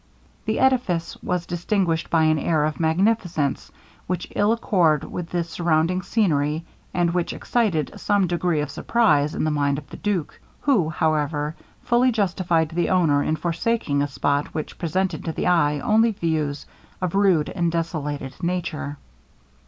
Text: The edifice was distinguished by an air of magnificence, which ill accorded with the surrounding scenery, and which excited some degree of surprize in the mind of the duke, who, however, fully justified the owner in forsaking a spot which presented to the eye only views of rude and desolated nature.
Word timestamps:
The 0.45 0.57
edifice 0.57 1.15
was 1.21 1.45
distinguished 1.45 2.09
by 2.09 2.23
an 2.23 2.39
air 2.39 2.65
of 2.65 2.79
magnificence, 2.79 3.71
which 4.07 4.33
ill 4.35 4.51
accorded 4.51 5.07
with 5.11 5.29
the 5.29 5.43
surrounding 5.43 6.01
scenery, 6.01 6.65
and 6.91 7.11
which 7.13 7.33
excited 7.33 7.91
some 7.97 8.25
degree 8.25 8.61
of 8.61 8.71
surprize 8.71 9.35
in 9.35 9.43
the 9.43 9.51
mind 9.51 9.77
of 9.77 9.87
the 9.91 9.97
duke, 9.97 10.39
who, 10.61 10.89
however, 10.89 11.55
fully 11.83 12.11
justified 12.11 12.69
the 12.69 12.89
owner 12.89 13.21
in 13.21 13.35
forsaking 13.35 14.01
a 14.01 14.07
spot 14.07 14.55
which 14.55 14.79
presented 14.79 15.23
to 15.25 15.31
the 15.33 15.45
eye 15.45 15.79
only 15.81 16.09
views 16.13 16.65
of 16.99 17.13
rude 17.13 17.49
and 17.49 17.71
desolated 17.71 18.33
nature. 18.41 18.97